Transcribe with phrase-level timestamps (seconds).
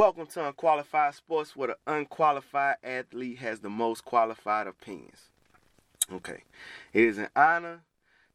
[0.00, 5.28] Welcome to Unqualified Sports, where the unqualified athlete has the most qualified opinions.
[6.10, 6.44] Okay,
[6.94, 7.82] it is an honor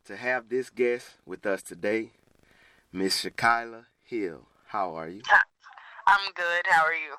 [0.05, 2.11] to have this guest with us today,
[2.93, 4.43] Miss Shakyla Hill.
[4.67, 5.23] How are you?
[6.05, 6.67] I'm good.
[6.67, 7.15] How are you?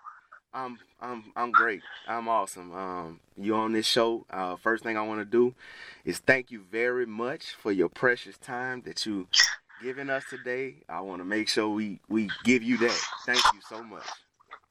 [0.55, 1.83] I'm I'm I'm great.
[2.07, 2.73] I'm awesome.
[2.73, 4.27] Um, you on this show.
[4.31, 5.57] Uh, first thing I want to do
[6.05, 9.27] is thank you very much for your precious time that you
[9.83, 10.85] given us today.
[10.89, 13.01] I want to make sure we we give you that.
[13.27, 14.07] Thank you so much.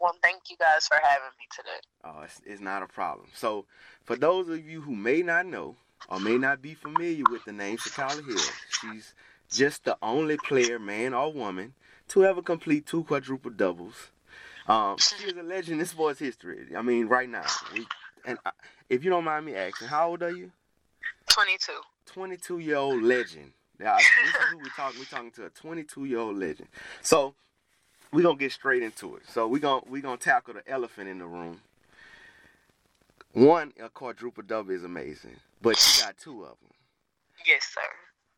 [0.05, 1.79] Well, thank you guys for having me today.
[2.03, 3.27] Oh, it's, it's not a problem.
[3.33, 3.65] So,
[4.03, 5.77] for those of you who may not know
[6.07, 8.37] or may not be familiar with the name Shakyla Hill,
[8.69, 9.15] she's
[9.51, 11.73] just the only player, man or woman,
[12.09, 14.11] to ever complete two quadruple doubles.
[14.67, 16.67] Um, she is a legend in sports history.
[16.77, 17.47] I mean, right now.
[17.73, 17.87] We,
[18.27, 18.51] and I,
[18.87, 20.51] if you don't mind me asking, how old are you?
[21.29, 21.71] 22.
[22.05, 23.53] 22 year old legend.
[23.79, 24.99] Now, this is who we're talking.
[24.99, 26.67] We're talking to a 22 year old legend.
[27.01, 27.33] So,
[28.15, 29.23] we're gonna get straight into it.
[29.27, 31.59] So we're gonna we're gonna tackle the elephant in the room.
[33.33, 36.71] One, a quadruple double is amazing, but you got two of them.
[37.45, 37.81] Yes, sir.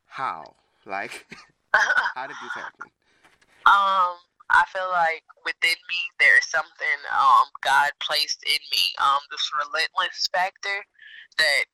[0.06, 0.56] How?
[0.84, 1.26] Like,
[1.72, 2.90] how did this happen?
[3.66, 4.18] Um,
[4.50, 8.82] I feel like within me there's something um God placed in me.
[8.98, 10.84] Um, this relentless factor
[11.38, 11.64] that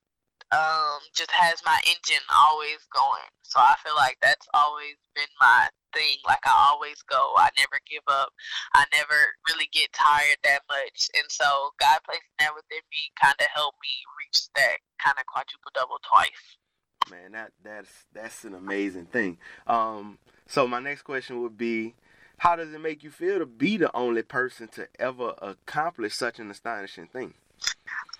[0.54, 3.28] um just has my engine always going.
[3.42, 6.18] So I feel like that's always been my thing.
[6.26, 7.34] Like I always go.
[7.36, 8.30] I never give up.
[8.74, 11.10] I never really get tired that much.
[11.14, 15.26] And so God placed that within me kind of helped me reach that kind of
[15.26, 16.58] quadruple double twice.
[17.10, 19.38] Man, that that's that's an amazing thing.
[19.66, 21.94] Um, so my next question would be,
[22.38, 26.38] how does it make you feel to be the only person to ever accomplish such
[26.38, 27.34] an astonishing thing?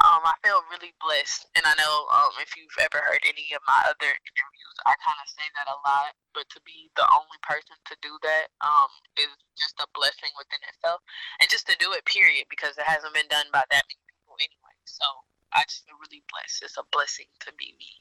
[0.05, 3.65] Um, I feel really blessed, and I know um, if you've ever heard any of
[3.65, 6.13] my other interviews, I kind of say that a lot.
[6.37, 10.61] But to be the only person to do that um, is just a blessing within
[10.69, 11.01] itself,
[11.41, 14.37] and just to do it, period, because it hasn't been done by that many people
[14.37, 14.77] anyway.
[14.85, 15.09] So
[15.57, 16.69] I just feel really blessed.
[16.69, 17.93] It's a blessing to be me.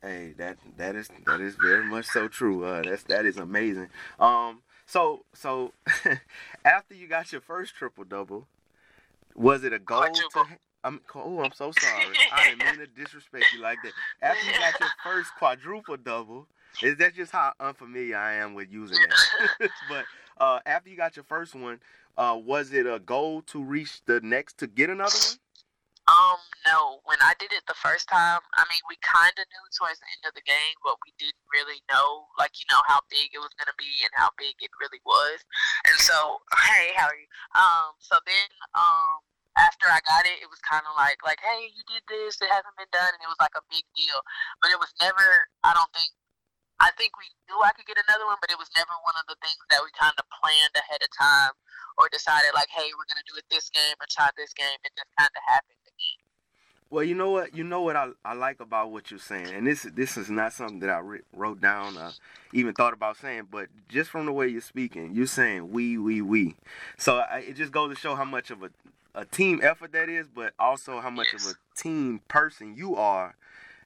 [0.00, 2.64] Hey, that that is that is very much so true.
[2.64, 3.88] Uh, that's that is amazing.
[4.18, 5.72] Um, so so
[6.64, 8.48] after you got your first triple double,
[9.34, 10.44] was it a goal Quadruple.
[10.44, 10.58] to?
[10.82, 12.06] I'm oh, I'm so sorry.
[12.32, 13.92] I didn't mean to disrespect you like that.
[14.22, 16.46] After you got your first quadruple double,
[16.82, 19.70] is that just how unfamiliar I am with using that?
[19.88, 20.04] but
[20.38, 21.80] uh, after you got your first one,
[22.16, 25.38] uh, was it a goal to reach the next to get another one?
[26.08, 26.98] Um, no.
[27.04, 30.10] When I did it the first time, I mean, we kind of knew towards the
[30.10, 33.38] end of the game, but we didn't really know, like, you know, how big it
[33.38, 35.38] was going to be and how big it really was.
[35.86, 37.30] And so, hey, how are you?
[37.54, 39.22] Um, so then, um,
[39.60, 42.48] after I got it, it was kind of like, like, hey, you did this, it
[42.48, 44.18] hasn't been done, and it was like a big deal.
[44.64, 46.16] But it was never, I don't think,
[46.80, 49.28] I think we knew I could get another one, but it was never one of
[49.28, 51.52] the things that we kind of planned ahead of time
[52.00, 54.80] or decided, like, hey, we're going to do it this game or try this game.
[54.80, 56.24] It just kind of happened again.
[56.90, 57.54] Well, you know what?
[57.54, 60.52] You know what I, I like about what you're saying, and this this is not
[60.52, 62.10] something that I re- wrote down, uh,
[62.52, 66.20] even thought about saying, but just from the way you're speaking, you're saying we, we,
[66.20, 66.56] we.
[66.98, 68.70] So I, it just goes to show how much of a,
[69.14, 71.42] a team effort that is, but also how much Yes.
[71.44, 73.34] of a team person you are,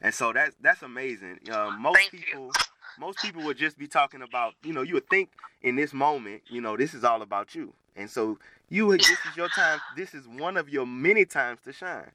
[0.01, 1.41] and so that's that's amazing.
[1.51, 2.19] Uh, most Thank you.
[2.21, 2.53] people,
[2.99, 5.31] most people would just be talking about, you know, you would think
[5.63, 9.37] in this moment, you know, this is all about you, and so you this is
[9.37, 9.81] your time.
[9.95, 12.11] This is one of your many times to shine.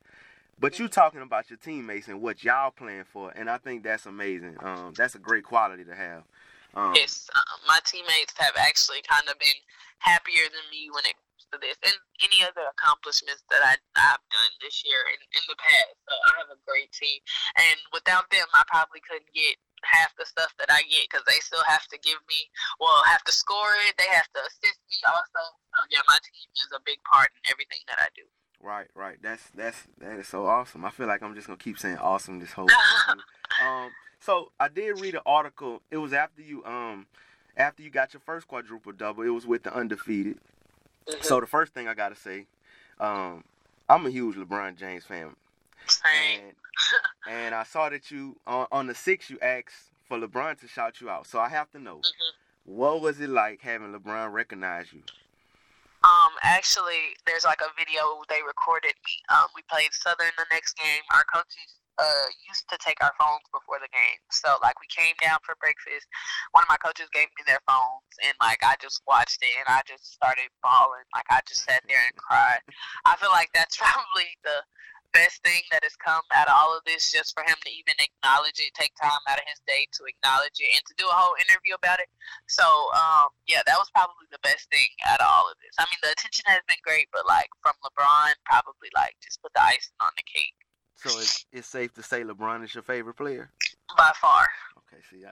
[0.60, 4.06] But you talking about your teammates and what y'all playing for, and I think that's
[4.06, 4.58] amazing.
[4.62, 6.24] Um, that's a great quality to have.
[6.76, 9.56] Um, Yes, uh, my teammates have actually kind of been
[10.00, 11.14] happier than me when it
[11.52, 15.58] to this, and any other accomplishments that I, I've done this year and in the
[15.58, 15.96] past.
[16.06, 17.20] So I have a great team,
[17.58, 21.40] and without them, I probably couldn't get half the stuff that I get because they
[21.40, 23.96] still have to give me, well, have to score it.
[23.98, 25.44] They have to assist me also.
[25.72, 28.28] So yeah, my team is a big part in everything that I do.
[28.62, 29.18] Right, right.
[29.22, 30.84] That's that's that is so awesome.
[30.84, 32.68] I feel like I'm just gonna keep saying awesome this whole
[33.08, 33.20] time.
[33.64, 35.82] um, so I did read an article.
[35.90, 37.08] It was after you um
[37.56, 39.24] after you got your first quadruple double.
[39.24, 40.40] It was with the undefeated.
[41.22, 42.46] So the first thing I gotta say,
[43.00, 43.44] um,
[43.88, 45.36] I'm a huge LeBron James fan,
[45.88, 46.42] Same.
[46.42, 46.56] and
[47.28, 51.02] and I saw that you on, on the six you asked for LeBron to shout
[51.02, 51.28] you out.
[51.28, 52.32] So I have to know Mhm.
[52.66, 55.04] what was it like having LeBron recognize you?
[56.04, 59.22] Um, actually, there's like a video they recorded me.
[59.28, 61.04] Um, we played Southern the next game.
[61.12, 65.16] Our coaches uh used to take our phones before the game, so like we came
[65.22, 66.08] down for breakfast.
[66.56, 69.68] One of my coaches gave me their phones, and like I just watched it, and
[69.68, 71.06] I just started bawling.
[71.14, 72.64] Like I just sat there and cried.
[73.06, 74.64] I feel like that's probably the
[75.14, 77.98] best thing that has come out of all of this, just for him to even
[77.98, 81.16] acknowledge it, take time out of his day to acknowledge it, and to do a
[81.16, 82.10] whole interview about it.
[82.48, 85.74] So, um, yeah, that was probably the best thing out of all of this.
[85.78, 89.54] I mean, the attention has been great, but like from LeBron, probably like just put
[89.54, 90.58] the icing on the cake.
[91.04, 93.50] So it's, it's safe to say LeBron is your favorite player.
[93.98, 94.48] By far.
[94.78, 95.32] Okay, see, I,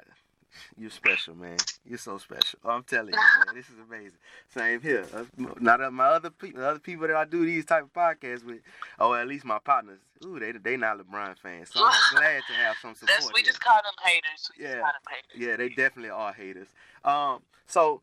[0.77, 1.57] you're special, man.
[1.85, 2.59] You're so special.
[2.63, 4.17] I'm telling you, man, this is amazing.
[4.53, 5.05] Same here.
[5.13, 5.23] Uh,
[5.59, 8.59] not uh, my other people, other people that I do these type of podcasts with,
[8.99, 9.99] or at least my partners.
[10.25, 13.19] Ooh, they they not LeBron fans, so I'm glad to have some support.
[13.19, 13.47] That's, we here.
[13.47, 14.51] just call them haters.
[14.57, 15.47] We yeah, haters.
[15.47, 16.69] yeah, they definitely are haters.
[17.03, 18.01] Um, so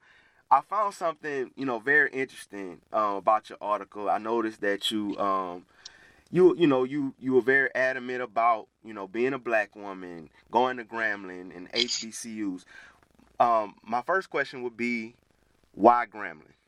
[0.51, 4.09] I found something, you know, very interesting um, about your article.
[4.09, 5.65] I noticed that you um
[6.35, 10.29] you you know you you were very adamant about you know being a black woman,
[10.51, 12.65] going to Grambling and HBCUs.
[13.39, 15.15] Um, my first question would be,
[15.75, 16.59] why Grambling?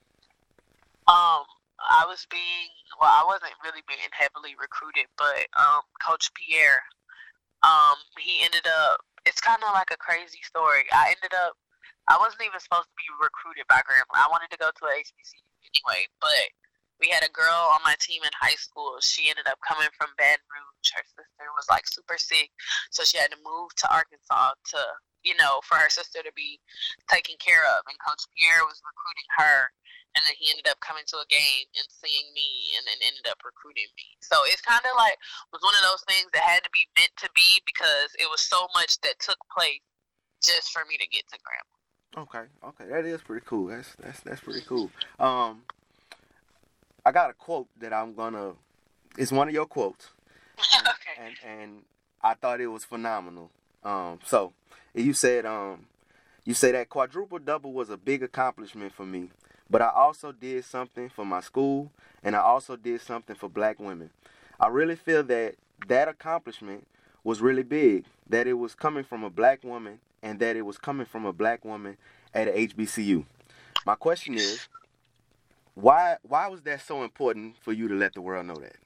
[1.10, 1.42] Um,
[1.82, 2.70] I was being
[3.00, 6.86] well, I wasn't really being heavily recruited, but um, Coach Pierre,
[7.64, 9.02] um, he ended up.
[9.26, 10.86] It's kind of like a crazy story.
[10.94, 11.58] I ended up.
[12.06, 14.22] I wasn't even supposed to be recruited by Grambling.
[14.22, 15.42] I wanted to go to a HBCU
[15.74, 16.54] anyway, but
[17.00, 18.96] we had a girl on my team in high school.
[19.00, 20.90] She ended up coming from Baton Rouge.
[20.96, 22.50] Her sister was like super sick,
[22.90, 24.80] so she had to move to Arkansas to,
[25.24, 26.60] you know, for her sister to be
[27.08, 27.84] taken care of.
[27.84, 29.68] And Coach Pierre was recruiting her,
[30.16, 33.28] and then he ended up coming to a game and seeing me, and then ended
[33.28, 34.08] up recruiting me.
[34.24, 35.20] So it's kind of like
[35.52, 38.40] was one of those things that had to be meant to be because it was
[38.40, 39.84] so much that took place
[40.40, 41.84] just for me to get to Grambling.
[42.16, 43.68] Okay, okay, that is pretty cool.
[43.68, 44.88] That's that's that's pretty cool.
[45.20, 45.68] Um,
[47.06, 48.54] I got a quote that I'm gonna.
[49.16, 50.08] It's one of your quotes.
[50.76, 51.24] And, okay.
[51.24, 51.82] And and
[52.20, 53.52] I thought it was phenomenal.
[53.84, 54.52] Um, so
[54.92, 55.86] you said um,
[56.44, 59.30] you say that quadruple double was a big accomplishment for me,
[59.70, 61.92] but I also did something for my school,
[62.24, 64.10] and I also did something for Black women.
[64.58, 65.54] I really feel that
[65.86, 66.88] that accomplishment
[67.22, 68.04] was really big.
[68.28, 71.32] That it was coming from a Black woman, and that it was coming from a
[71.32, 71.98] Black woman
[72.34, 73.24] at a HBCU.
[73.86, 74.66] My question is,
[75.76, 78.80] why why was that so important for you to let the world know that?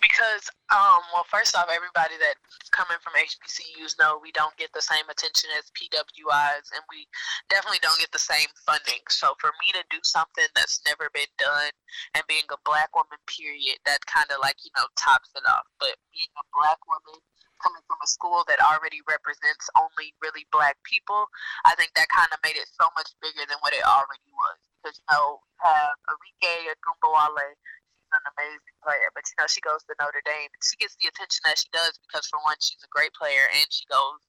[0.00, 4.80] Because um, well, first off, everybody that's coming from HBCUs know we don't get the
[4.80, 7.04] same attention as PWIs, and we
[7.52, 9.04] definitely don't get the same funding.
[9.12, 11.76] So for me to do something that's never been done,
[12.16, 15.68] and being a black woman, period, that kind of like you know tops it off.
[15.76, 17.20] But being a black woman
[17.60, 21.28] coming from a school that already represents only really black people,
[21.68, 24.58] I think that kind of made it so much bigger than what it already was
[24.78, 27.54] because you know you have Arike Ogunbowale.
[27.98, 30.48] She's an amazing player, but you know she goes to Notre Dame.
[30.62, 33.66] She gets the attention that she does because for one, she's a great player, and
[33.68, 34.22] she goes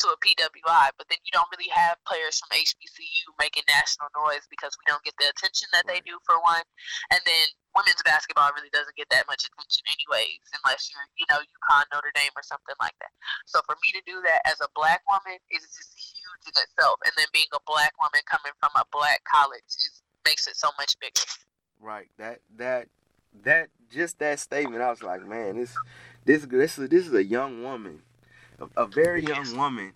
[0.00, 0.92] to a PWI.
[0.96, 5.04] But then you don't really have players from HBCU making national noise because we don't
[5.04, 6.64] get the attention that they do for one,
[7.12, 11.36] and then women's basketball really doesn't get that much attention anyways, unless you're, you know,
[11.44, 13.12] UConn, Notre Dame, or something like that.
[13.44, 17.00] So for me to do that as a black woman is just huge in itself,
[17.04, 19.95] and then being a black woman coming from a black college is
[20.26, 21.22] makes it so much bigger.
[21.80, 22.08] Right.
[22.18, 22.88] That that
[23.44, 25.74] that just that statement, I was like, man, this
[26.24, 28.02] this this is this is a young woman,
[28.58, 29.92] a, a very young woman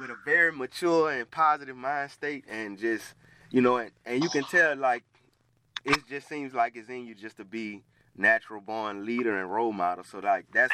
[0.00, 3.14] with a very mature and positive mind state, and just
[3.50, 5.04] you know, and, and you can tell like
[5.84, 7.82] it just seems like it's in you just to be
[8.16, 10.04] natural born leader and role model.
[10.04, 10.72] So like that's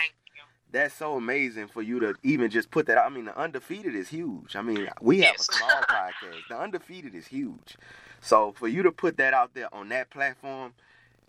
[0.71, 3.11] that's so amazing for you to even just put that out.
[3.11, 4.55] I mean, the undefeated is huge.
[4.57, 5.49] I mean, we have yes.
[5.49, 6.49] a small podcast.
[6.49, 7.77] The undefeated is huge.
[8.21, 10.75] So for you to put that out there on that platform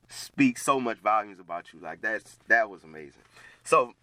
[0.09, 1.79] speaks so much volumes about you.
[1.79, 3.21] Like that's that was amazing.
[3.63, 3.93] So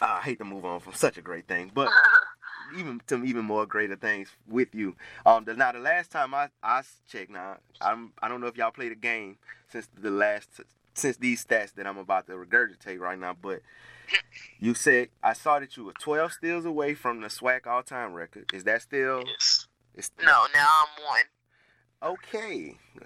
[0.00, 1.90] I hate to move on from such a great thing, but
[2.78, 4.96] even to even more greater things with you.
[5.24, 8.56] Um, the, now the last time I I checked, now I'm I don't know if
[8.56, 9.38] y'all played a game
[9.70, 10.60] since the last
[10.98, 13.60] since these stats that I'm about to regurgitate right now, but
[14.58, 18.50] you said I saw that you were 12 steals away from the SWAC all-time record.
[18.52, 19.24] Is that still?
[19.26, 19.66] Yes.
[20.22, 21.24] no, now I'm one.
[22.00, 22.76] Okay.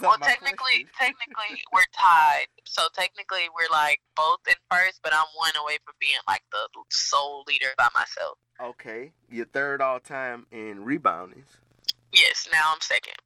[0.00, 2.46] well, technically, technically we're tied.
[2.64, 6.68] So technically we're like both in first, but I'm one away from being like the
[6.90, 8.38] sole leader by myself.
[8.62, 11.60] Okay, you're third all time in reboundings.
[12.12, 13.16] Yes, now I'm second.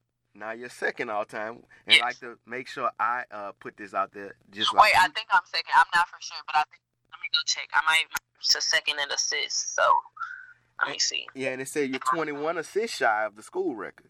[0.41, 2.01] Now you're second all time, and yes.
[2.01, 4.37] I like to make sure I uh, put this out there.
[4.51, 5.69] Just wait, like I think I'm second.
[5.77, 6.81] I'm not for sure, but I think
[7.13, 7.69] let me go check.
[7.75, 8.07] I might
[8.49, 9.77] to second in assists.
[9.77, 9.83] So
[10.81, 11.27] let me see.
[11.35, 14.09] Yeah, and it said you're 21 assists shy of the school record.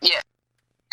[0.00, 0.20] Yeah.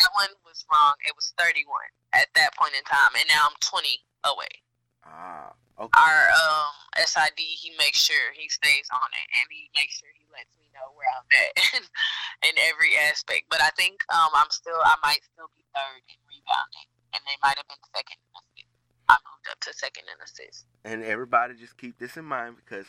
[0.00, 0.94] That one was wrong.
[1.06, 1.70] It was 31
[2.12, 3.86] at that point in time, and now I'm 20
[4.24, 4.58] away.
[5.06, 5.94] Ah, okay.
[5.94, 10.26] Our um, SID, he makes sure he stays on it, and he makes sure he
[10.34, 11.52] lets me know where I'm at
[12.48, 13.46] in, every aspect.
[13.50, 17.38] But I think um, I'm still, I might still be third in rebounding, and they
[17.42, 18.70] might have been second in assist.
[19.08, 20.64] I moved up to second in assists.
[20.84, 22.86] And everybody just keep this in mind because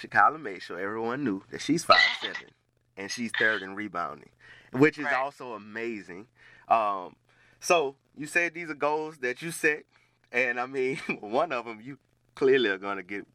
[0.00, 2.50] Shakyla made sure everyone knew that she's five seven
[2.96, 4.30] and she's third in rebounding,
[4.72, 5.14] which is Right.
[5.14, 6.26] also amazing.
[6.68, 7.16] Um,
[7.60, 9.84] so you said these are goals that you set,
[10.30, 11.98] and I mean, one of them you
[12.34, 13.26] clearly are going to get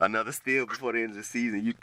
[0.00, 1.64] another steal before the end of the season.
[1.64, 1.74] You,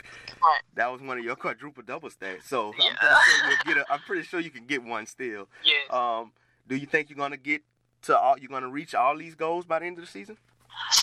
[0.74, 2.94] that was one of your quadruple double stats, so Yeah.
[3.00, 5.48] I'm, pretty sure you'll get a, I'm pretty sure you can get one steal.
[5.64, 5.90] Yes.
[5.90, 6.32] Um,
[6.68, 7.62] do you think you're going to get
[8.02, 8.38] to all?
[8.38, 10.36] You're going to reach all these goals by the end of the season?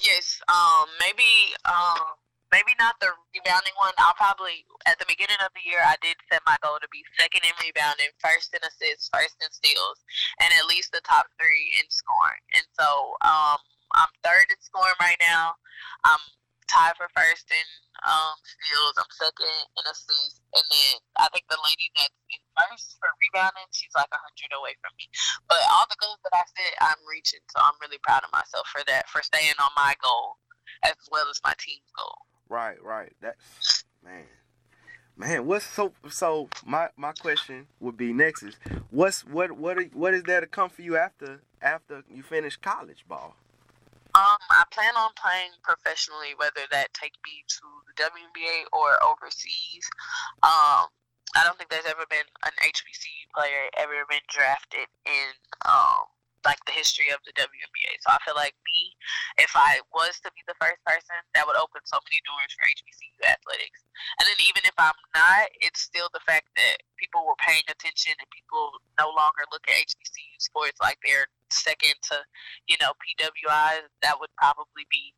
[0.03, 2.17] Yes, um, maybe, um,
[2.51, 3.93] maybe not the rebounding one.
[3.99, 7.03] I'll probably at the beginning of the year I did set my goal to be
[7.17, 10.01] second in rebounding, first in assists, first in steals,
[10.41, 12.41] and at least the top three in scoring.
[12.55, 13.61] And so, um,
[13.93, 15.53] I'm third in scoring right now.
[16.05, 16.21] I'm
[16.69, 17.67] tied for first in
[18.05, 18.95] um, steals.
[18.95, 23.67] I'm second in assists, and then I think the lady that's in first for rebounding,
[23.73, 25.09] she's like hundred away from me.
[25.49, 27.41] But all the goals that I set, I'm reaching.
[27.49, 30.37] So I'm really proud of myself for that, for staying on my goal
[30.85, 32.29] as well as my team's goal.
[32.47, 33.13] Right, right.
[33.21, 34.25] That's man,
[35.17, 35.45] man.
[35.45, 36.49] What's so so?
[36.65, 38.55] My my question would be next is
[38.89, 42.57] what's what what are, what is there to come for you after after you finish
[42.57, 43.35] college ball?
[44.17, 49.85] Um, I plan on playing professionally, whether that take me to the WNBA or overseas.
[50.41, 50.89] Um,
[51.37, 55.29] I don't think there's ever been an HBCU player ever been drafted in
[55.65, 56.09] um
[56.45, 57.99] like the history of the WNBA.
[57.99, 58.95] So I feel like me,
[59.43, 62.63] if I was to be the first person, that would open so many doors for
[62.63, 63.83] HBCU athletics.
[64.19, 68.15] And then even if I'm not, it's still the fact that people were paying attention
[68.15, 72.15] and people no longer look at HBCU sports like they're second to,
[72.67, 73.79] you know, PWI.
[74.01, 75.13] That would probably be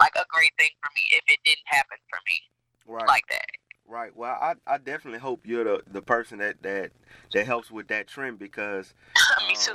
[0.00, 2.40] like a great thing for me if it didn't happen for me
[2.86, 3.46] Right, like that.
[3.88, 4.14] right.
[4.14, 6.92] Well, I I definitely hope you're the the person that that
[7.32, 8.94] that helps with that trend because
[9.48, 9.74] me Um, too.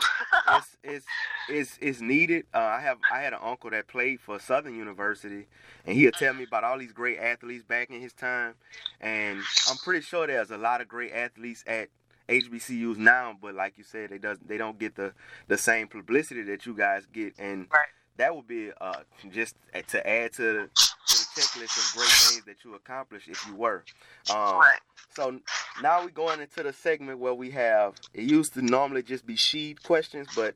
[0.56, 1.06] it's it's
[1.50, 2.46] it's it's needed.
[2.54, 5.48] Uh, I have I had an uncle that played for Southern University,
[5.86, 8.54] and he'll tell me about all these great athletes back in his time,
[9.02, 11.90] and I'm pretty sure there's a lot of great athletes at
[12.30, 15.14] HBCUs now, but like you said, they does they don't get the
[15.48, 17.88] the same publicity that you guys get, and Right.
[18.18, 19.02] that would be uh
[19.32, 19.56] just
[19.90, 23.56] to add to the, to the checklist of great things that you accomplished if you
[23.56, 23.84] were.
[24.30, 24.80] Um, right.
[25.14, 25.40] so
[25.82, 29.36] now we're going into the segment where we have it used to normally just be
[29.36, 30.56] she questions, but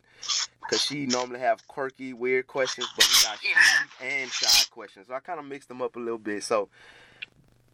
[0.62, 3.51] because she normally have quirky, weird questions, but we got Yeah.
[4.00, 5.07] she and shy questions.
[5.07, 6.43] So I kind of mixed them up a little bit.
[6.43, 6.69] So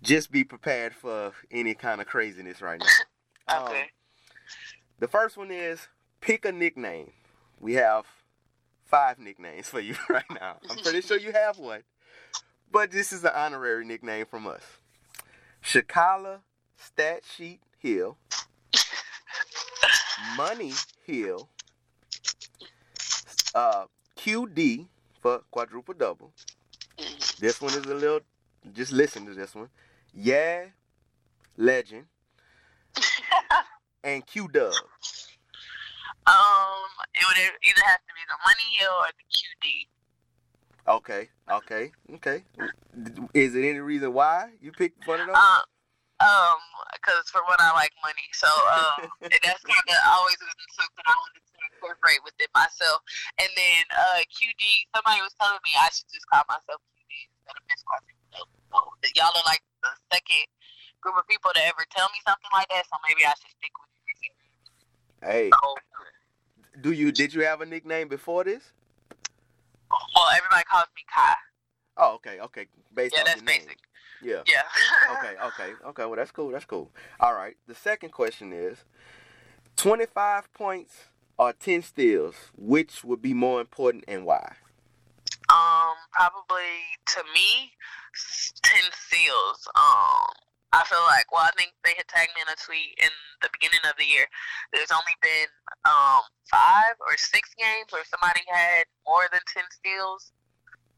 [0.04, 2.86] just be prepared for any kind of craziness right now.
[3.54, 3.86] Um, Okay.
[5.00, 5.88] the first one is
[6.22, 7.12] pick a nickname.
[7.60, 8.06] We have
[8.86, 10.58] five nicknames for you right now.
[10.70, 11.84] I'm pretty sure you have one.
[12.72, 14.62] But this is an honorary nickname from us.
[15.64, 16.40] Shakala
[16.78, 18.18] Stat Sheet Hill.
[20.38, 21.50] Money Hill.
[23.54, 23.86] Uh,
[24.18, 24.88] QD
[25.20, 26.32] for quadruple double.
[27.40, 28.22] This one is a little,
[28.74, 29.70] just listen to this one.
[30.14, 30.66] Yeah,
[31.58, 32.06] Legend.
[34.04, 34.74] And Q Dub.
[36.26, 39.88] Um, it would either have to be the Money Hill or the QD.
[40.88, 42.44] Okay, okay, okay.
[43.34, 45.38] Is it any reason why you picked one of those?
[45.38, 45.62] Um,
[46.22, 46.62] um,
[46.94, 51.18] because for one, I like money, so um, that's kind of always been something I
[51.18, 53.02] wanted to incorporate within myself.
[53.42, 54.62] And then uh, QD,
[54.94, 58.46] somebody was telling me I should just call myself QD instead of Miss Quadruple.
[59.02, 60.46] So y'all are like the second
[61.02, 62.86] group of people to ever tell me something like that.
[62.86, 63.91] So maybe I should stick with it.
[65.24, 65.50] Hey,
[66.82, 68.72] do you did you have a nickname before this?
[70.16, 71.34] well, everybody calls me Kai.
[71.98, 72.68] Oh, okay, okay.
[72.94, 73.78] Based Yeah, that's basic.
[74.22, 74.42] Yeah.
[74.48, 74.64] Yeah.
[75.18, 76.06] Okay, okay, okay.
[76.06, 76.52] Well, that's cool.
[76.52, 76.90] That's cool.
[77.20, 77.58] All right.
[77.68, 78.78] The second question is:
[79.76, 80.94] twenty-five points
[81.38, 84.56] or ten steals, which would be more important and why?
[85.50, 86.72] Um, probably
[87.08, 87.72] to me,
[88.62, 89.68] ten seals.
[89.76, 90.34] Um,
[90.74, 93.12] I feel like well, I think they had tagged me in a tweet in
[93.44, 94.26] the beginning of the year.
[94.72, 95.52] There's only been
[95.84, 100.32] um five or six games where somebody had more than ten steals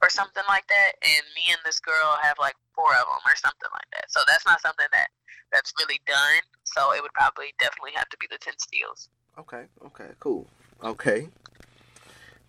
[0.02, 3.36] or something like that, and me and this girl have like four of them or
[3.40, 4.12] something like that.
[4.12, 5.10] So that's not something that
[5.52, 6.44] that's really done.
[6.66, 9.10] So it would probably definitely have to be the ten steals.
[9.40, 10.46] Okay, okay, cool.
[10.84, 11.30] Okay.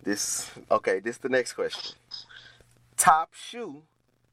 [0.03, 1.97] This okay, this the next question.
[2.97, 3.83] Top shoe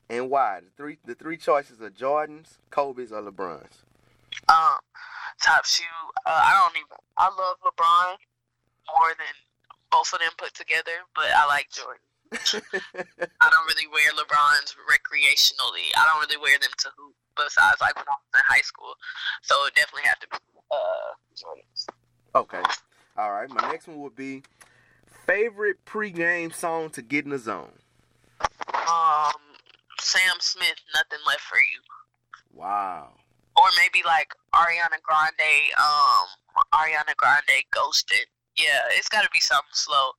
[0.08, 0.60] and why?
[0.60, 3.84] The three the three choices are Jordans, Kobe's, or LeBron's.
[4.48, 4.78] Um,
[5.40, 5.84] top shoe.
[6.26, 6.96] Uh, I don't even.
[7.16, 8.16] I love LeBron
[8.88, 9.34] more than
[9.90, 12.02] both of them put together, but I like Jordan.
[12.32, 15.92] I don't really wear LeBrons recreationally.
[15.96, 17.14] I don't really wear them to hoop.
[17.34, 18.94] Besides, like when I was in high school,
[19.40, 20.36] so it definitely have to be
[20.70, 21.86] uh Jordans.
[22.34, 22.62] okay.
[23.16, 23.48] All right.
[23.48, 24.42] My next one would be
[25.26, 27.70] Favorite pregame song to get in the zone?
[28.40, 29.32] Um,
[30.00, 32.51] Sam Smith, nothing left for you.
[32.62, 33.10] Wow.
[33.58, 36.26] Or maybe like Ariana Grande, um,
[36.70, 38.30] Ariana Grande, Ghosted.
[38.54, 40.14] Yeah, it's got to be something slow.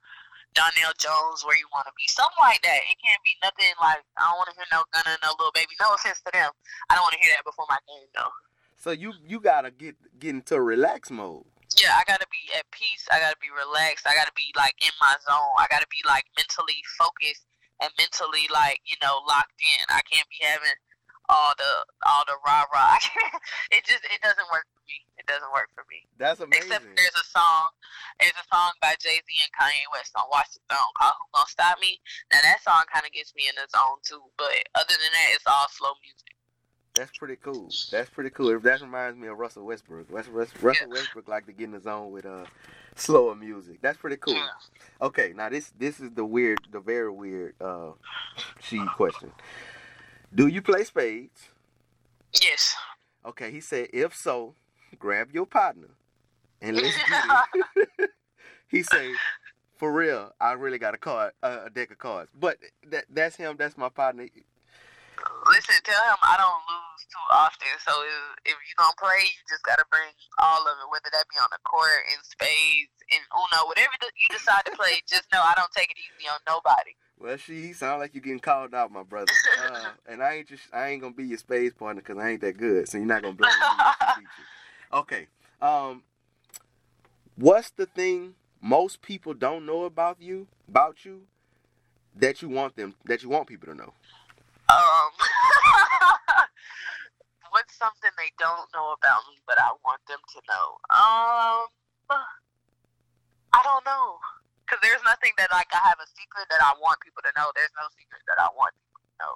[0.53, 2.85] Donell Jones, where you want to be, something like that.
[2.85, 5.73] It can't be nothing like I don't want to hear no Gunna, no Lil Baby.
[5.81, 6.51] No offense to them,
[6.91, 8.29] I don't want to hear that before my game though.
[8.77, 11.47] So you you gotta get get into relax mode.
[11.81, 13.09] Yeah, I gotta be at peace.
[13.09, 14.05] I gotta be relaxed.
[14.05, 15.57] I gotta be like in my zone.
[15.57, 17.49] I gotta be like mentally focused
[17.81, 19.89] and mentally like you know locked in.
[19.89, 20.77] I can't be having
[21.33, 21.73] all the
[22.05, 23.01] all the rah rah.
[23.75, 25.01] it just it doesn't work for me.
[25.17, 26.05] It doesn't work for me.
[26.21, 26.69] That's amazing.
[26.69, 27.73] Except there's a song,
[28.21, 31.25] there's a song by Jay Z and Kanye West on Watch the Throne called "Who
[31.33, 31.97] Gonna Stop Me."
[32.29, 34.21] Now that song kind of gets me in the zone too.
[34.37, 36.37] But other than that, it's all slow music.
[36.93, 37.69] That's pretty cool.
[37.89, 38.59] That's pretty cool.
[38.59, 40.05] That reminds me of Russell Westbrook.
[40.11, 40.85] Russell, Russell yeah.
[40.93, 42.45] Westbrook like to get in the zone with uh
[42.95, 43.81] slower music.
[43.81, 44.35] That's pretty cool.
[44.35, 44.49] Yeah.
[45.01, 47.91] Okay, now this this is the weird, the very weird uh
[48.61, 49.31] she question.
[50.35, 51.49] Do you play spades?
[52.41, 52.75] Yes.
[53.25, 54.55] Okay, he said if so,
[54.97, 55.89] grab your partner
[56.61, 57.23] and let's get
[57.99, 58.09] it.
[58.67, 59.11] he said,
[59.77, 62.31] for real, I really got a card, uh, a deck of cards.
[62.33, 62.57] But
[62.89, 63.55] that that's him.
[63.57, 64.23] That's my partner.
[64.23, 67.73] Listen, tell him I don't lose too often.
[67.85, 70.09] So if, if you don't play, you just gotta bring
[70.41, 74.27] all of it, whether that be on the court, in spades, in Uno, whatever you
[74.33, 75.03] decide to play.
[75.05, 76.97] just know I don't take it easy on nobody.
[77.23, 79.31] Well, she sound like you getting called out, my brother.
[79.57, 82.41] Uh, and I ain't just I ain't gonna be your space partner because I ain't
[82.41, 82.89] that good.
[82.89, 84.25] So you're not gonna blame me.
[84.91, 85.27] Okay.
[85.59, 86.03] Um,
[87.35, 91.21] what's the thing most people don't know about you, about you,
[92.15, 93.93] that you want them, that you want people to know?
[94.69, 95.11] Um,
[97.49, 100.77] what's something they don't know about me, but I want them to know?
[100.91, 101.65] Um,
[103.51, 104.19] I don't know,
[104.69, 107.51] cause there's nothing that like I have a secret that I want people to know.
[107.55, 109.33] There's no secret that I want people to know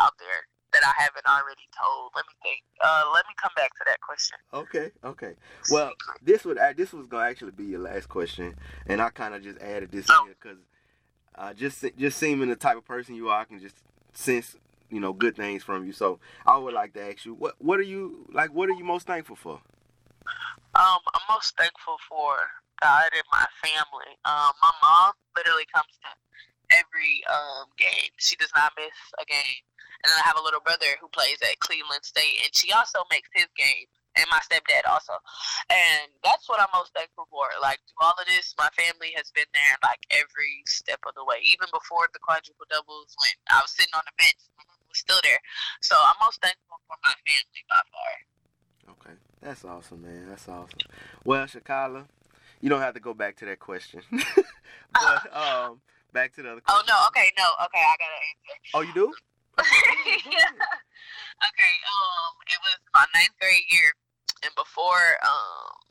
[0.00, 2.12] out there that I haven't already told.
[2.14, 2.62] Let me think.
[2.82, 4.36] Uh, let me come back to that question.
[4.52, 5.34] Okay, okay.
[5.70, 5.92] Well,
[6.22, 8.54] this would this was gonna actually be your last question,
[8.86, 10.26] and I kind of just added this oh.
[10.26, 10.58] in because
[11.36, 13.76] uh, just just seeming the type of person you are, I can just
[14.12, 14.56] sense
[14.90, 15.92] you know good things from you.
[15.92, 18.52] So I would like to ask you, what what are you like?
[18.52, 19.60] What are you most thankful for?
[20.76, 22.34] Um, I'm most thankful for
[22.80, 24.12] God and my family.
[24.24, 26.10] Um, my mom literally comes to
[26.72, 28.10] every um, game.
[28.18, 29.62] She does not miss a game.
[30.04, 33.08] And then I have a little brother who plays at Cleveland State, and she also
[33.10, 33.88] makes his game.
[34.14, 35.18] And my stepdad also,
[35.66, 37.50] and that's what I'm most thankful for.
[37.58, 41.26] Like through all of this, my family has been there like every step of the
[41.26, 41.42] way.
[41.42, 45.02] Even before the quadruple doubles, when I was sitting on the bench, My mom was
[45.02, 45.42] still there.
[45.82, 48.14] So I'm most thankful for my family by far.
[48.94, 50.30] Okay, that's awesome, man.
[50.30, 50.86] That's awesome.
[51.26, 52.06] Well, Shakala,
[52.64, 56.62] you don't have to go back to that question, but um, back to the other.
[56.62, 56.80] Question.
[56.80, 58.56] Oh no, okay, no, okay, I gotta answer.
[58.72, 59.12] Oh, you do?
[60.32, 60.48] yeah.
[61.44, 63.92] Okay, um, it was my ninth grade year,
[64.44, 65.83] and before um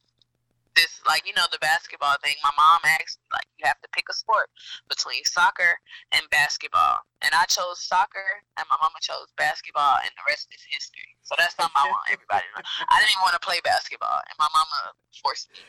[0.75, 4.05] this, like you know, the basketball thing, my mom asked like you have to pick
[4.09, 4.49] a sport
[4.89, 5.79] between soccer
[6.11, 10.61] and basketball, and I chose soccer, and my mama chose basketball, and the rest is
[10.69, 11.15] history.
[11.23, 12.65] So that's something I want everybody to know.
[12.89, 15.61] I didn't even want to play basketball, and my mama forced me.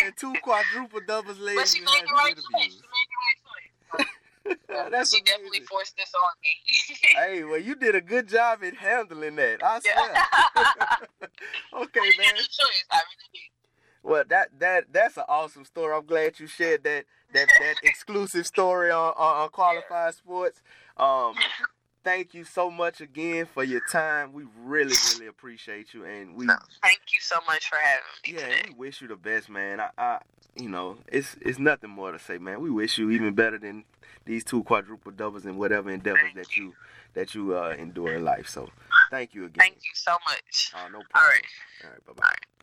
[0.04, 1.60] and two quadruple doubles, ladies.
[1.60, 2.74] But she made the right choice.
[2.74, 4.18] She made the right choice.
[4.68, 5.24] That's she amazing.
[5.24, 6.52] definitely forced this on me.
[7.16, 9.62] hey, well, you did a good job in handling that.
[9.62, 10.12] I swear.
[11.84, 12.34] okay, I man.
[12.36, 12.84] Choice.
[12.90, 13.27] I really.
[14.08, 15.94] Well, that that that's an awesome story.
[15.94, 20.62] I'm glad you shared that that that exclusive story on on, on Qualified Sports.
[20.96, 21.34] Um,
[22.04, 24.32] thank you so much again for your time.
[24.32, 28.32] We really really appreciate you, and we thank you so much for having me.
[28.32, 28.70] Yeah, today.
[28.70, 29.78] we wish you the best, man.
[29.78, 30.18] I, I
[30.56, 32.62] you know, it's it's nothing more to say, man.
[32.62, 33.84] We wish you even better than
[34.24, 36.64] these two quadruple doubles and whatever endeavors thank that you.
[36.64, 36.74] you
[37.12, 38.48] that you uh, endure in life.
[38.48, 38.70] So,
[39.10, 39.58] thank you again.
[39.58, 40.72] Thank you so much.
[40.74, 41.04] Uh, no problem.
[41.14, 41.44] All right.
[41.84, 42.06] All right.
[42.06, 42.57] Bye bye.